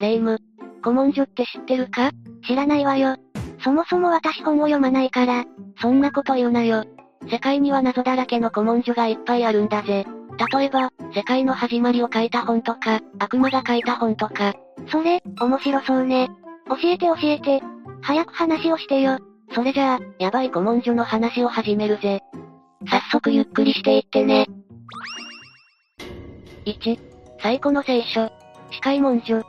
[0.00, 0.38] 霊夢。
[0.80, 2.12] 古文書って知ってるか？
[2.46, 3.16] 知らないわよ。
[3.64, 5.44] そもそも私本を読まないから。
[5.82, 6.84] そんなこと言うなよ。
[7.28, 10.06] 世界には謎だらけの古文書がいっぱいあるんだぜ。
[10.52, 14.54] 例えば、世界の始まりを書いた本とか、悪魔が書いた本とか。
[14.88, 16.28] それ、面白そうね。
[16.68, 17.60] 教えて教えて。
[18.00, 19.18] 早く話をしてよ。
[19.52, 22.20] それじゃあ、やばい古文書の話を始めるぜ。
[22.88, 24.46] 早速ゆっくりしていってね。
[26.66, 27.00] 1、
[27.42, 28.30] 最古の聖書。
[28.70, 29.42] 司会文書。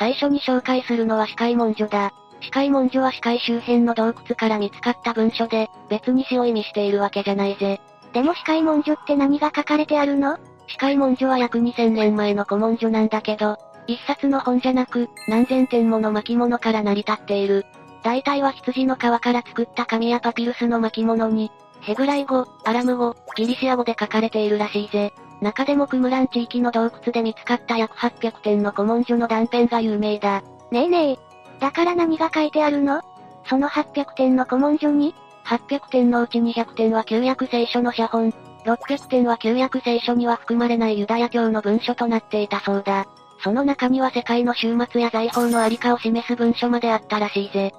[0.00, 2.14] 最初に紹介するのは司会文書だ。
[2.40, 7.82] 司会文書は司会周辺の洞窟から見つかった文書で、別に詩を意味しているわけじゃないぜ。
[8.14, 10.38] でも司会文書って何が書かれてあるの？
[10.68, 17.66] 司会文書は約2000年前の古文書なんだけど、一冊の本じゃなく、何千点もの巻物から成り立っている。
[18.02, 21.50] 大体は羊の皮から作った紙やパピルスの巻物に、
[21.82, 25.12] ヘブライ語、アラム語、ギリシア語で書かれているらしいぜ。
[25.40, 30.42] 中でもクムラン地域の洞窟で見つかった約800点の古文書の断片が有名だ。
[30.70, 31.18] ねえねえ。
[31.60, 33.02] だから何が書いてあるの？
[33.48, 38.32] その800点の古文書に ?800 点のうち200点は旧約聖書の写本、
[38.64, 43.06] 600点は旧約聖書には含まれないユダヤ教の文書となっていたそうだ。
[43.42, 47.72] その中には世界の終末や財宝のありかを示す文書まであったらしいぜ。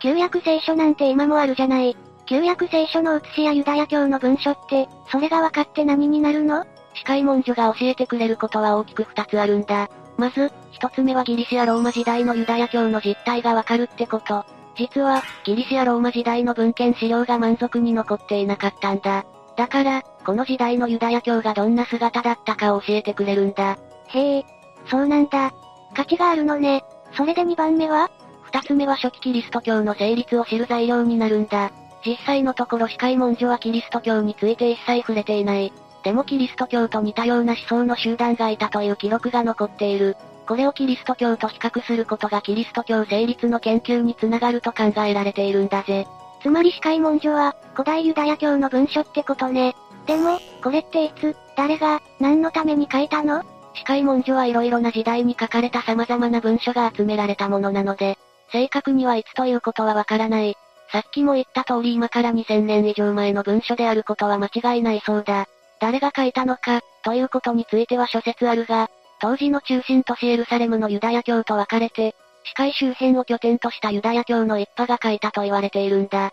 [0.00, 1.96] 旧約聖書なんて今もあるじゃない。
[2.26, 6.64] 旧約聖書の写しやユダヤ教の文書って、それが分かって何になるの？
[7.00, 9.88] 司会文書が教えてくれることは大きく二つあるんだ。
[10.18, 14.44] まず、一つ目はギリシアローマ時代のユダヤ教の実態がわかるってこと。
[14.76, 19.24] 実は、ギリシアローマ時代の文献資料が満足に残っていなかったんだ。
[19.56, 23.78] だから、この時代のユダヤ教がどんな姿だったかを教えてくれるんだ。
[24.08, 24.44] へえ、
[24.90, 25.52] そうなんだ。
[25.94, 26.84] 価値があるのね。
[27.16, 28.10] それで2番目は？
[28.42, 31.70] 二つ目は初期キリスト教の成立を知る材料になるんだ。
[32.04, 35.72] 実際のところ司会文書はキリスト教について一切触れていない。
[36.02, 40.16] でもキリスト教と似たような思想の集団がいたという記録が残っている。
[40.46, 46.06] これをキリスト教と比較することがキリスト教成立の研究につながると考えられているんだぜ。
[46.42, 49.76] つまり司会文書は、古代ユダヤ教の文書ってことね。
[50.06, 53.44] でも、これっていつ、誰が、何のために書いたの？
[53.74, 58.18] 司会文書はいろいろな時代に書かれた様々な文書が集められたものなので、
[58.50, 60.56] 正確にはいつということはわからない。
[60.90, 65.46] さっきも言った通り今から2000年以上前の文書であることは間違いないそうだ。
[65.80, 72.14] 誰が書いたのか、ということについては諸説あるが、当時の中心都市エルサレムのユダヤ教と分かれて、
[72.44, 76.32] 視界周辺を拠点としたユダヤ教の一派が書いたと言われているんだ。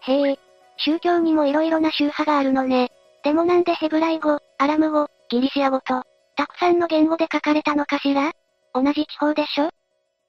[0.00, 0.38] へえ、
[0.78, 2.90] 宗教にも色々な宗派があるのね。
[3.22, 6.02] でもなんでヘブライ語、アラム語、ギリシア語と、
[6.36, 8.32] たくさんの言語で書かれたのかしら？
[8.72, 9.70] 同じ地方でしょ？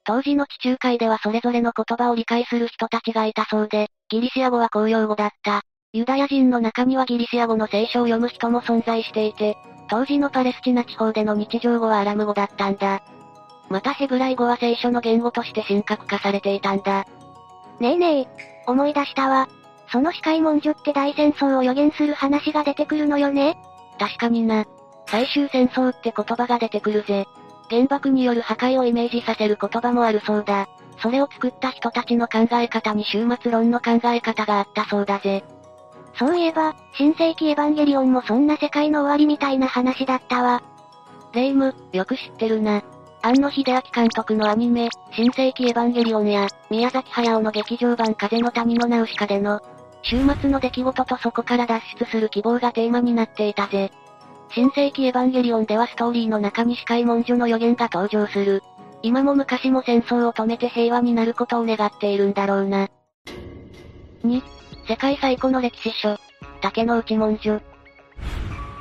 [0.04, 5.62] 当時の地中海ではそれぞれの言葉を理解する人たちがいたそうで、ギリシア語は公用語だった。
[5.94, 9.58] ユダヤ人の中にはギリシア語の聖書を読む人も存在していて、
[9.90, 13.02] 当時のパレスチナ地方での日常語はアラム語だったんだ。
[13.68, 17.04] またヘブライ語は聖書の言語として神格化されていたんだ。
[17.78, 18.28] ねえねえ、
[18.66, 19.50] 思い出したわ。
[19.90, 23.58] その司会文書って大戦争を予言する話が出てくるのよね
[23.98, 24.64] 確かにな。
[25.08, 27.26] 最終戦争って言葉が出てくるぜ。
[27.68, 30.68] 原爆による破壊をイメージさせる言葉もあるそうだ。
[31.02, 35.44] それを作った人たちの考え方に終末論の考え方があったそうだぜ。
[36.14, 40.62] そういえば、新世紀エヴァンゲリオンもそんな世界の終わりみたいな話だったわ。
[41.32, 42.82] レイム、よく知ってるな。
[43.22, 49.60] 庵野秀明監督のアニメ、新世紀エヴァンゲリオンや、宮崎駿の劇場版風の谷のナウシカでの、
[50.02, 53.90] 週末の出来事とそこから脱出する希望がテーマになっていたぜ。
[54.50, 58.62] 新世紀エヴァンゲリオンではストーリーの中に司会文書の予言が登場する。
[59.02, 62.88] 今も昔も戦争を止めて平和になることを願っているんだろうな。
[64.24, 64.42] 2、
[64.88, 66.18] 世界最古の歴史書、
[66.60, 67.60] 竹の内文書。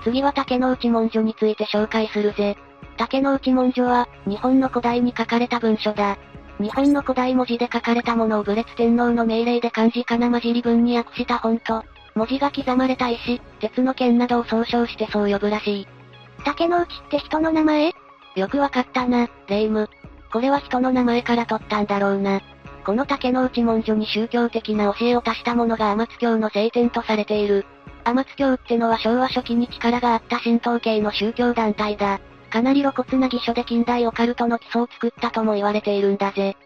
[0.03, 2.57] 次は竹の内文書について紹介するぜ。
[2.97, 6.17] 竹の内文書は、日本の古代に書かれた文書だ。
[6.59, 11.83] 日本の古代文字で書かれたものを武列天皇の命令で漢字かな混じり文に訳した本と、
[12.15, 15.87] 文字が刻まれた石、鉄の剣などを総称してそう呼ぶらしい。
[16.43, 17.93] 竹の内って人の名前？
[18.35, 19.87] よくわかったな、レイム。
[20.33, 22.41] これは人の名前から取ったんだろうな。
[22.85, 27.65] この竹の内文書に宗教的な教えを足したものが天津教の聖典とされている。
[28.03, 32.19] 天津教ってのは昭和初期に力があった神道系の宗教団体だ。
[32.49, 36.57] かなり露骨な義書で近代オカルトの基礎を作ったとも言われているんだぜ。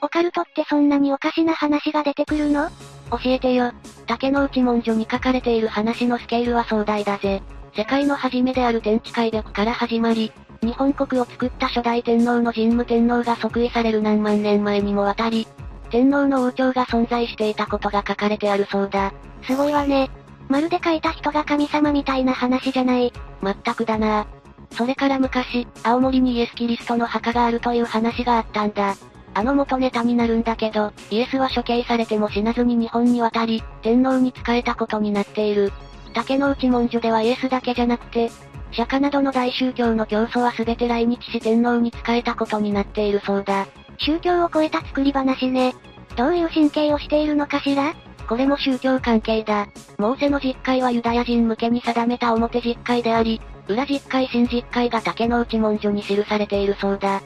[0.00, 2.70] オカルトってそんなにおかしな話が出てくるの？
[3.10, 3.72] 教えてよ。
[4.06, 7.42] 竹の内文書に書かれている話のスケールは壮大だぜ。
[7.76, 10.32] 世界の初めである天地開闢から始まり、
[10.62, 15.46] 日本国を作った初代天皇の神武天皇が即位される何万年前にもわたり、
[15.94, 19.14] 天皇の王朝が存在していたことが書かれてあるそうだ。
[19.44, 20.10] すごいわね。
[20.48, 23.12] まるで書いた人が神様みたいな話じゃない。
[23.40, 24.26] まったくだな
[24.72, 28.96] それから昔、青森にイエス・キリストの墓があるという話があったんだ。
[29.34, 35.70] あの元ネタになるんだけど、イエスは処刑されても死なずに日本に渡り、天皇に仕えたことになっている。
[36.12, 38.32] 竹の内文書ではイエスだけじゃなくて、
[38.72, 43.68] 釈迦などの大宗教の教祖は全て来日し天皇に仕えたことになっているそうだ。
[43.98, 45.74] 宗教を超えた作り話ね。
[46.16, 47.94] どういう神経をしているのかしら？
[48.28, 49.66] これも宗教関係だ。
[49.98, 57.22] モーセの実会はユダヤ人向けに定めた表実会であり、裏実会新実会が竹の内文書に記されているそうだ。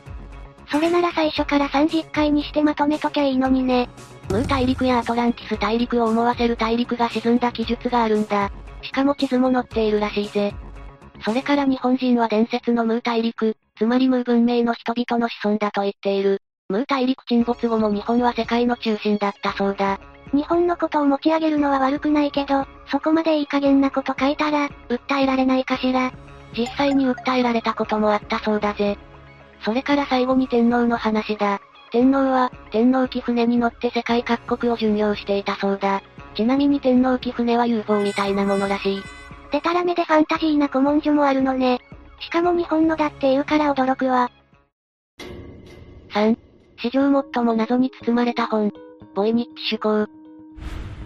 [0.71, 3.89] それなら最初から三実会にしてまとめときゃいいのにね。
[4.31, 8.51] ムー大陸やアトランティス大陸を思わせる大陸が沈んだ記述があるんだ。
[8.83, 10.55] しかも地図も載っているらしいぜ。
[11.25, 16.43] それから日本人は伝説のムー大陸、つまりムー文明の人々の子孫だと言っている。
[16.71, 19.99] ムー大陸沈没後も日本は世界の中心だったそうだ。
[20.35, 26.13] 日本のことを持ち上げるのは悪くないけど、そこまでいい加減なこと書いたら、訴えられないかしら。
[26.55, 28.99] 実際に訴えられたこともあったそうだぜ。
[29.65, 31.63] それから最後に天皇の話だ。
[31.91, 36.03] 天皇は、天皇機船に乗って世界各国を巡洋していたそうだ。
[36.35, 39.03] ちなみに天皇機船は UFO みたいなものらしい。
[39.53, 41.81] でたらめでファンタジーな古文書もあるのね。
[42.21, 44.31] しかも日本のだって言うから驚くわ。
[46.11, 46.48] 3.
[46.81, 48.73] 史上最も謎に包まれた本。
[49.15, 50.07] ボイニッチ趣向。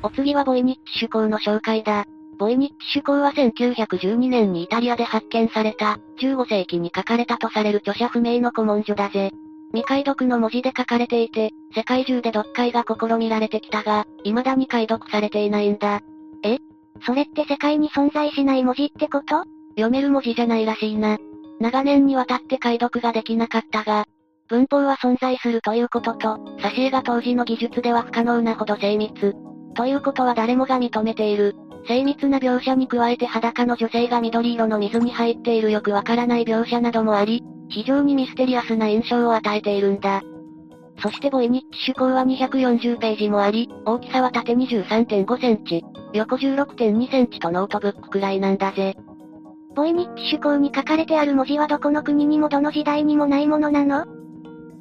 [0.02, 2.04] お次はボイニッチ趣向の紹介だ。
[2.38, 9.30] ボイニッチ趣向は1912年にイタリアで発見された、15世紀に書かれたとされる著者不明の古文書だぜ。
[9.70, 16.02] 未解読の文字で書かれていて、世界中で読解が試みられてきたが、未だに解読されていないんだ。
[16.44, 16.58] え？
[17.06, 19.44] それって世界に存在しない文字ってこと？
[19.70, 21.16] 読める文字じゃないらしいな。
[21.60, 24.06] 長年にわたって解読ができなかったが、
[24.52, 29.34] 文法は存在するということと、挿絵が当時の技術では不可能なほど精密。
[29.75, 31.56] ということは誰もが認めている。
[31.88, 40.20] 精密な描写に加えて裸の女性が緑色の水に入っているよくわからない描写などもあり、非常にミステリアスな印象を与えているんだ。
[41.02, 45.82] そしてボイニッチ趣向は240ページもあり、大きさは縦23.5センチ、
[46.12, 48.96] 横16.2センチとノートブックくらいなんだぜ。
[49.75, 54.05] ボイニッチ手稿に書かれてある文字はどこの国にもどの時代にもないものなの？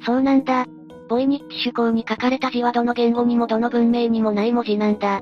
[0.04, 0.66] そうなんだ。
[1.08, 5.20] ボイニッチ手稿に書かれた字はどの言語にもどの文明にもない文字なんだ。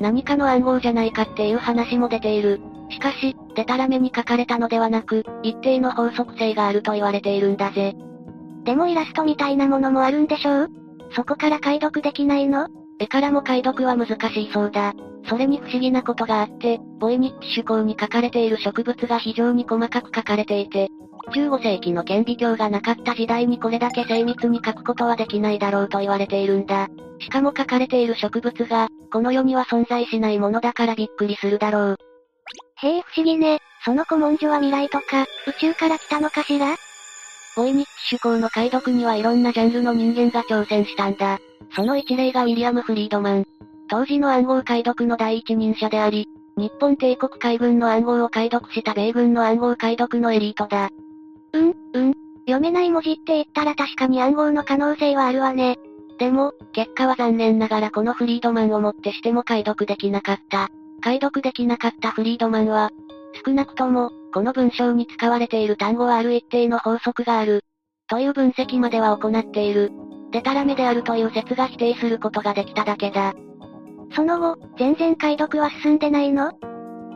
[0.00, 2.60] 何かの暗号じゃないかっていう話も出ている。
[2.90, 7.94] しかし、デタラメに書かれたのではなく、一定の法則性があると言われているんだぜ。
[8.64, 10.70] でもイラストみたいなものもあるんでしょう？
[11.14, 12.68] そこから解読できないの？
[12.98, 14.92] 絵からも解読は難しいそうだ。
[15.28, 20.88] それに不思議なことがあって、ボイニッチ趣向に書かれている植物が非常に細かく書かれていて、
[21.30, 26.88] 15世紀の顕微鏡がなかった時代にこれだけ精密に書くことはできないだろうと言われているんだ。
[27.20, 31.98] しかも書かれている植物が、この世には存在しないものだからびっくりするだろう。
[32.82, 33.60] へえ不思議ね。
[33.84, 36.76] その古文書は未来とか、宇宙から来たのかしら？
[37.56, 41.38] ボイニッチ趣向の解読にはいろんなジャンルの人間が挑戦したんだ。
[41.74, 43.44] その一例がウィリアム・フリードマン。
[43.88, 46.26] 当時の暗号解読の第一人者であり、
[46.56, 50.90] 日本帝国海軍の暗号を解読した米軍の暗号解読のエリートだ。
[51.52, 52.14] うん、うん。
[52.46, 55.78] 読めない文字って言ったら確かに暗号の可能性はあるわね。
[56.18, 60.68] でも、結果は残念ながらこのフリードマンをもってしても解読できなかった。
[61.00, 62.90] 解読できなかったフリードマンは、
[63.44, 67.64] 少なくとも、この文章に使われている単語はある一定の法則がある。
[68.08, 69.90] という分析までは行っている。
[70.30, 73.34] デタラメであるという説が否定することができただけだ。
[74.14, 76.52] その後、全然解読は進んでないの？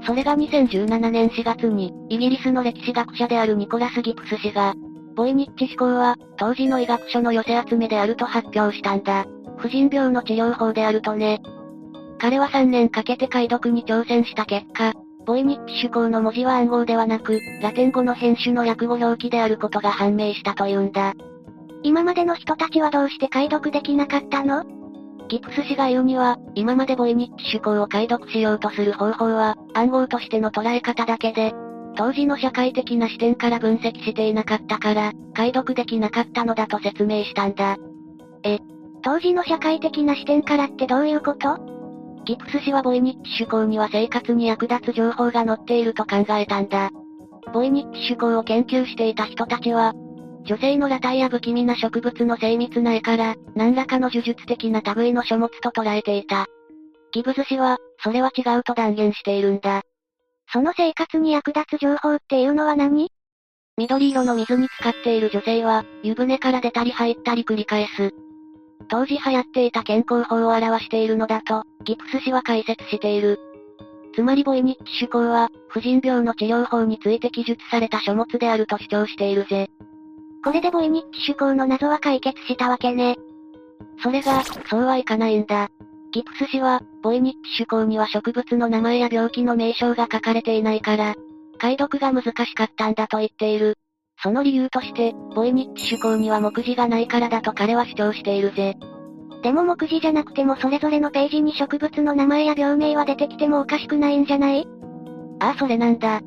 [0.07, 4.75] それが2017年4月に、イギリスの歴史学者であるニコラス・ギプス氏が、
[5.17, 9.27] ボイニッチ思考は、当時の医学書の寄せ集めであると発表したんだ。
[9.57, 11.41] 婦人病の治療法であるとね。
[12.19, 14.93] 彼は3年かけて解読に挑戦した結果、
[15.27, 21.15] ボイニッチ趣向の文字は暗号ではなく、ラテン語の編集の訳語表記であることが判明したというんだ。
[21.83, 24.65] 今までの人たちはどうして解読できなかったの？
[25.29, 31.53] ギプス氏が言うには、今までボイニッチ趣向を解読しようとする方法は、暗号としての捉え方だけで、
[31.97, 37.77] 当時の社会的な視点から分析していなかったから、解読できなかったのだと説明したんだ。
[38.45, 38.59] え、
[39.03, 41.59] 当時の社会的な視点からってどういうこと？
[42.25, 46.91] ギプス氏はボイニッチ趣向には生活に役立つ情報が載っていると考えたんだ。
[47.55, 49.95] ボイニッチ趣向を研究していた人たちは、
[50.47, 56.47] 女性の裸体や不気味な植物の精密な絵から、何らかの呪術的な類の書物と捉えていた。
[57.13, 59.83] ギブズ氏は、それは違うと断言しているんだ。
[60.53, 63.11] その生活に役立つ情報っていうのは何？
[63.77, 68.15] 緑色の水に浸かっている女性は、湯船から出たり入ったり繰り返す。
[68.89, 73.41] 当時流行っていた健康法を表しているのだと、ギプス氏は解説している。
[74.15, 79.69] つまりボイニッチ手法は、婦人病の治療法について記述された書物であると主張しているぜ。
[80.47, 83.17] これでボイニッチ手法の謎は解決したわけね。
[84.01, 85.71] それが、そうはいかないんだ。
[86.13, 91.17] ギプス氏は、ボイニッチ手法には植物の名前や病気の名称が書かれていないから、
[91.59, 93.75] 解読が難しかったんだと言っている。
[94.23, 98.77] その理由として、ボイニッチ手法には目次がないからだと彼は主張しているぜ。
[99.43, 104.69] でも目次じゃなくてもそれぞれのページに植物の名前や病名は出てきてもおかしくないんじゃない？
[105.41, 106.21] ああそれなんだ。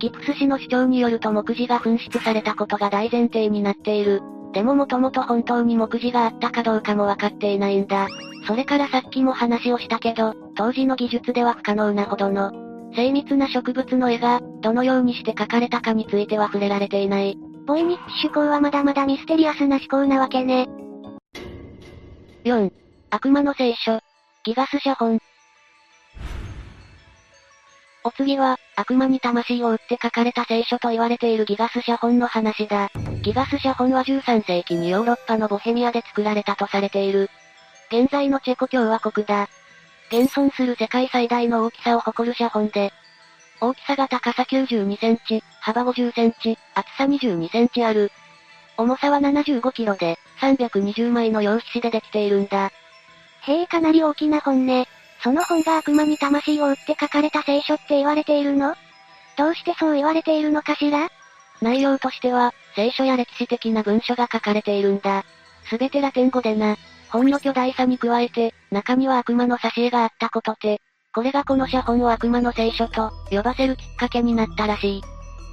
[0.00, 4.22] ギプス氏の主張によると目次が紛失されたことが大前提になっている。
[4.52, 8.08] でももともと本当に目次があったかどうかもわかっていないんだ。
[8.46, 12.50] それからさっきも話をしたけど、当時の技術では不可能なほどの、
[12.96, 17.36] 精密な植物の絵が、どのようにして描かれたかについては触れられていない。
[17.66, 20.66] ボイニッチ手法はまだまだミステリアスな思考なわけね。
[22.44, 22.72] 4.
[23.10, 24.00] 悪魔の聖書。
[24.44, 25.20] ギガス写本。
[28.02, 32.90] お次は、悪魔に魂を売って書かれた聖書と言われているギガス写本の話だ。
[33.22, 37.28] ギガス写本は13世紀にヨーロッパのボヘミアで作られたとされている。
[37.92, 39.48] 現在のチェコ共和国だ。
[40.10, 42.92] 現存する世界最大の大きさを誇る写本で、
[43.60, 48.10] 大きさが高さ92センチ、幅50センチ、厚さ22センチある。
[48.78, 52.72] 重さは75キロで、320枚の用紙でできているんだ。
[53.42, 54.88] へえかなり大きな本ね。
[55.22, 58.74] その本が悪魔に魂を売って書かれた聖書って言われているの？
[59.36, 61.08] どうしてそう言われているのかしら？
[61.60, 65.24] 内容としては、聖書や歴史的な文書が書かれているんだ。
[65.68, 66.76] すべてラテン語でな。
[67.10, 70.80] 本の巨大さに加えて、中には悪魔の挿絵があったことで、
[71.12, 75.02] これがこの写本を悪魔の聖書と呼ばせるきっかけになったらしい。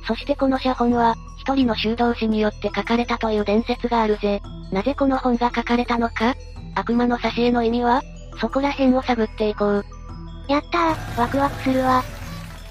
[0.07, 4.41] そしてこの写本は、一人の修道士によって書かれたという伝説があるぜ。
[4.71, 6.35] なぜこの本が書かれたのか？
[6.75, 8.01] 悪魔の挿絵の意味は？
[8.39, 9.85] そこら辺を探っていこう。
[10.47, 12.03] やったー、ワクワクするわ。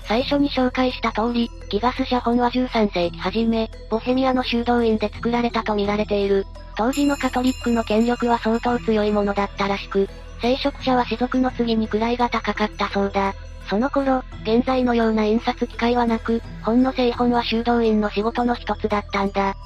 [0.08, 6.46] 最初に紹介した通り、ギガス写本は13世紀初め、ボヘミアの修道院で作られたと見られている。
[6.76, 10.08] 当時のカトリックの権力は相当強いものだったらしく、
[10.40, 13.34] 聖職者は士族の次に位が高かったそうだ。
[13.68, 19.56] その頃、現在のような印刷機械はなく、本の製本は修道院の仕事の一つだったんだ。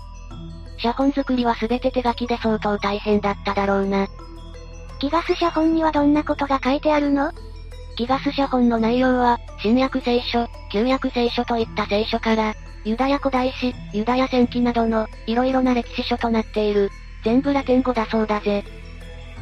[0.78, 4.09] 写本作りは全て手書きで相当大変だっただろうな。
[5.00, 7.33] ギガス写本にはどんなことが書いてあるの？
[7.97, 12.54] ギガス写本の内容は、新約聖書、旧約聖書といった聖書から、
[12.85, 16.90] ユダヤ古代史、ユダヤ戦記などの、色々な歴史書となっている。
[17.25, 18.62] 全部ラテン語だそうだぜ。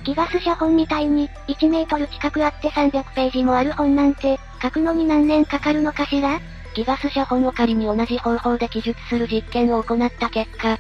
[0.05, 6.41] ギガス写本みたいに、1メートル近くあって300ページもある本なんて、書くのに何年かかるのかしら？
[6.75, 10.79] ギガス写本を仮に同じ方法で記述する実験を行った結果、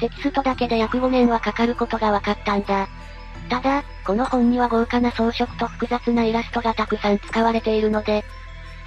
[0.00, 2.88] テキストだけで約5年はかかることが分かったんだ。
[3.48, 8.24] ただ、この本には豪華な装飾と複雑なイラストがたくさん使われているので、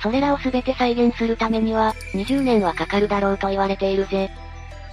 [0.01, 4.29] それらを全て再現するためには、20年はかかるだろうと言われているぜ。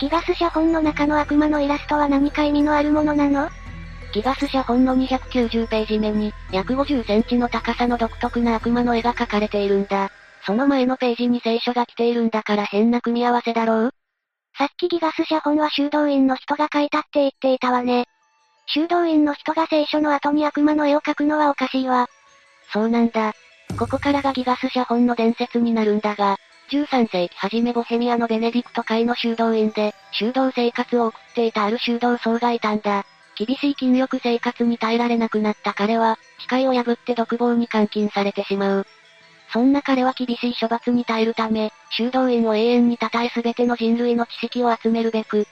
[0.01, 3.49] ギガス写本の中の悪魔のイラストは何か意味のあるものなの？
[4.13, 10.11] ギガス写本の290ページ目に、約50センチの高さの独特な悪魔の絵が描かれているんだ。
[10.45, 13.91] その前のページに聖書が来ているんだから変な組み合わせだろう？
[14.59, 18.07] さっきギガス写本は修道院の人が書いたって言っていたわね。
[18.67, 22.09] 修道院の人が聖書の後に悪魔の絵を描くのはおかしいわ。
[22.73, 23.33] そうなんだ。
[23.79, 26.37] ここからがギガス写本の伝説になるんだが、
[26.71, 33.05] 13世紀初めボヘミアのベネディクト会の修道院で、修道生活を送っていたある修道僧がいたんだ。
[33.37, 36.19] 厳しい禁欲生活に耐えられなくなった彼は、
[36.49, 38.87] 誓いを破って独房に監禁されてしまう。
[39.53, 45.47] そんな彼は厳しい処罰に耐えるため、修道院を永遠に称えすべての人類の知識を集めるべく、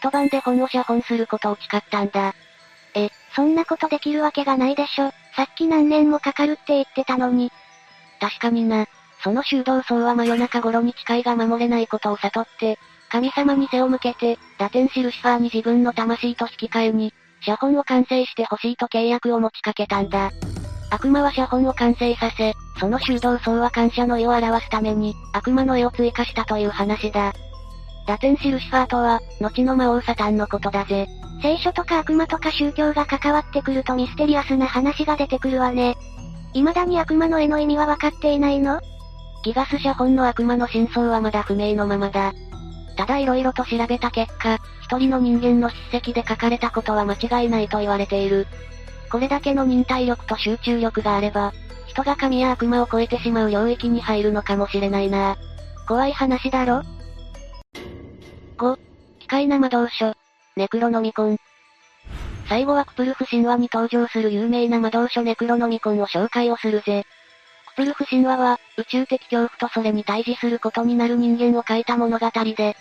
[0.00, 2.34] 一晩で本を写本することを誓ったんだ。
[2.94, 5.12] え、そんなことできるわけがないでしょ。
[5.36, 7.52] さっき何年もかかるって言ってたのに。
[8.18, 8.86] 確かにな。
[9.22, 12.78] その修道僧は真夜中頃に誓いが守れないことを悟って、
[13.10, 20.30] 神様に背を向けて、ラテンシルシファーに自分の魂と引き換えに、写本を完成してほしいと契約を持ちかけたんだ。
[20.90, 27.32] 悪魔は写本を完成させ、その修道僧は感謝の意を表すために、悪魔の絵を追加したという話だ。
[28.06, 31.08] ラテンシルシファーとは、後の魔王サタンのことだぜ。
[31.42, 35.96] 聖書とか悪魔とか宗教が関わってくるとミステリアスな話が出てくるわね。
[36.52, 38.80] 未だに悪魔の絵の意味は分かっていないの？
[39.42, 42.32] ギガス写本の悪魔の真相はまだ不明のままだ。
[42.96, 48.46] ただ色々と調べた結果、一人の人間の筆跡で書かれたことは間違いないと言われている。
[49.10, 51.52] これだけの忍耐力と集中力があれば、
[51.86, 55.36] 人が神や悪魔を超えてしまう領域に入るのかもしれないな。
[55.88, 56.82] 怖い話だろ？
[58.60, 58.78] ?5、
[59.20, 60.14] 機械な魔導書、
[60.54, 61.38] ネクロノミコン。
[62.46, 67.06] 最後はクプルフ神話に登場する有名な魔導書ネクロノミコンを紹介をするぜ。
[67.68, 72.76] クプルフ神話は、宇宙的恐怖とそれに対峙することになる人間を書いた物語で、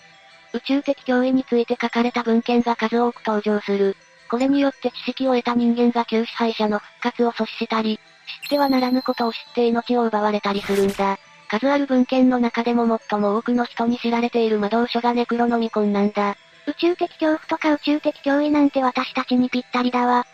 [0.54, 3.96] 宇宙的脅威について書かれた文献が数多く登場する。
[4.30, 8.00] これによって知識を得た人間が旧支配者の復活を阻止したり、
[8.44, 11.18] 知ってはならぬことを知って命を奪われたりするんだ。
[11.50, 16.38] 数ある文献の中でも最も多くの人に知られている魔導書がネクロノミコンなんだ。
[16.68, 20.26] 宇宙的恐怖とか宇宙的脅威なんて私たちにぴったりだわ。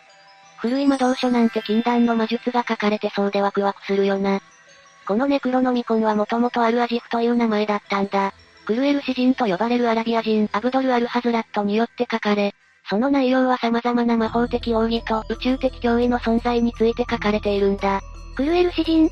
[0.58, 4.40] 古い魔導書なんて禁断の魔術が書かれてそうでワクワクするよな。
[5.06, 8.34] このネクロノミコンはもともとアルアジフという名前だったんだ。
[8.66, 12.54] クルエル詩人と呼ばれるアラビア人アブドル・アル・ハズラットによって書かれ、
[12.88, 18.00] その内容は様々な魔法的奥義と宇宙的脅威の存在について書かれているんだ。
[18.34, 19.08] クルエル詩人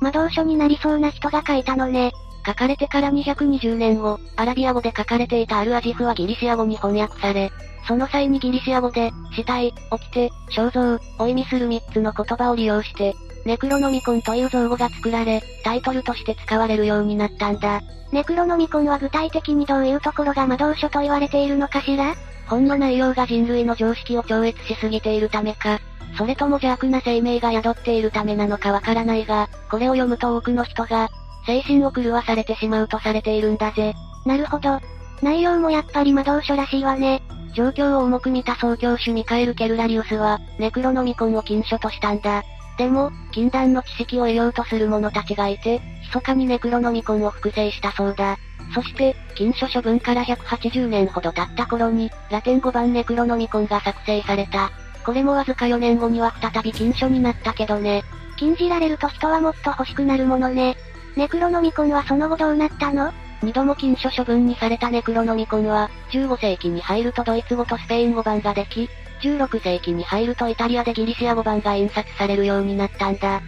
[0.00, 2.12] 魔導書になりそうな人が書いたのね。
[2.46, 7.50] 書かれてから220年後、アラビア語で書かれていたアルアジフはギリシア語に翻訳され、
[7.88, 13.14] その際にギリシア語で、死体、起きて、肖像を意味する3つの言葉を利用して、
[13.46, 17.80] ネクロノミコンという造語が作られ、タイトルとして使われるようになったんだ。
[18.12, 22.14] ネクロノミコンは具体的にどういうところが魔導書と言われているのかしら？
[22.46, 25.80] 本の内容が人類の常識を超越しすぎているためか、
[26.16, 31.08] それとも邪悪な生命が宿っているためなのかわからないが、これを読むと多くの人が、
[31.46, 33.94] 精神を狂わされてしまうとされているんだぜ。
[34.24, 34.80] なるほど。
[35.22, 37.22] 内容もやっぱり魔導書らしいわね。
[37.54, 42.42] 状況を重く見た総教主ミカエル・ケルラリウスは、ネクロノミコンを禁書としたんだ。
[42.76, 45.80] でも、禁断の知識を得ようとする者たちがいて、
[46.14, 48.36] 密かにネクロノミコンを複製したそうだ。
[48.74, 54.70] そして、禁書処分から180年ほど経った頃に、ラテン語版ネクロノミコンが作成された。
[55.04, 58.02] これもわずか4年後には再び禁書になったけどね。
[58.36, 60.76] 禁じられると人はもっと欲しくなるものね。
[61.16, 63.12] ネクロノミコンはその後どうなったの？
[63.42, 68.88] 二度も禁書処分にされたネクロノミコンは、15世紀に入るとドイツ語とスペイン語版ができ、
[69.20, 73.42] 16世紀に入るとイタリアでギリシア語版が印刷されるようになったんだ。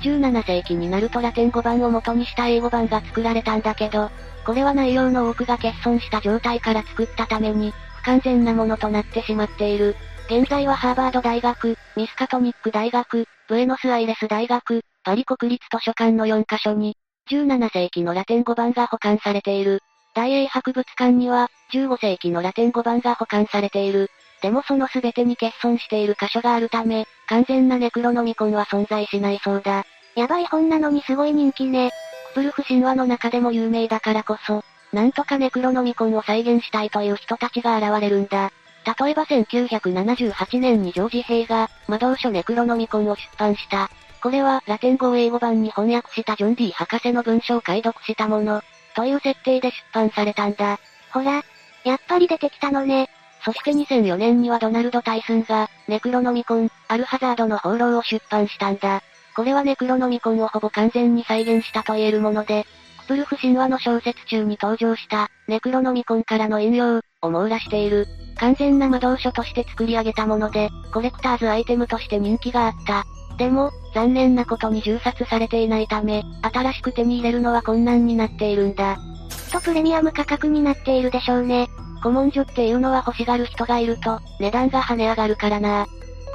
[0.00, 4.10] 17世紀になるとラテン語版を元にした英語版が作られたんだけど、
[4.44, 9.96] これは内容の多くが欠損した状態から作ったために、不完全なものとなってしまっている。
[10.26, 16.96] 現在はハーバード大学、ミスカトニック大学、ブエノスアイレス大学、パリ国立図書館の4カ所に、
[17.30, 19.80] 17世紀のラテン語版が保管されている。
[20.14, 24.10] 大英博物館には、15世紀のラテン語版が保管されている。
[24.42, 29.84] でもその全てに欠損している箇所があるため、完全なネクロノミコンは存在しないそうだ。
[30.14, 31.90] やばい本なのにすごい人気ね。
[32.28, 38.52] クプルフ神話の中でも有名だからこそ、なんとかネクロノミコンを再現したいという人たちが現れるんだ。
[39.00, 43.90] 例えば1978年にジョージ・ヘイが、魔導書ネクロノミコンを出版した。
[44.22, 48.62] これは、ラテン語英語版に翻訳したジョン・ディ博士の文章を解読したもの、
[48.94, 50.78] という設定で出版されたんだ。
[51.12, 51.42] ほら、
[51.84, 53.10] やっぱり出てきたのね。
[53.44, 59.02] そして2004年にはドナルド・タイスンが、ネクロノミコン、アルハザードの放浪を出版したんだ。
[59.34, 62.66] これはネクロノミコンをほぼ完全に再現したと言えるもので、
[63.00, 68.06] クプルフ神話の小説中に登場した、ネクロノミコンからの引用、を網羅している。
[68.36, 73.04] 完全な魔導書として作り上げたもので、コレクターズアイテムとして人気があった。
[73.36, 78.96] でも、残念なことに銃殺されていないため、新しく手に入れるのは困難になっているんだ。
[79.28, 81.68] きっとプレミアム価格になっているでしょうね。
[82.00, 85.84] 古文書っていうのは欲しがる人がいると、値段が跳ね上がるからな。
[85.84, 85.86] っ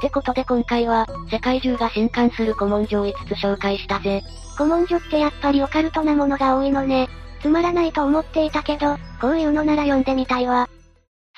[0.01, 4.21] てことで今回は、世界中が震撼する古文書を5つ紹介したぜ。
[4.57, 7.07] 古文書ってやっぱりオカルトなものが多いのね。
[7.41, 10.67] つまらないと思っていたけど、こういうのなら読んでみたいわ。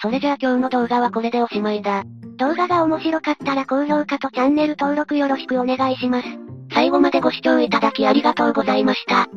[0.02, 2.04] それじゃあ今日の動画はこれでおしまいだ。
[2.38, 6.28] 動画が面白かったら高評価とチャンネル登録よろしくお願いします。
[6.74, 9.30] 最後までご視聴いただきありがとうございました。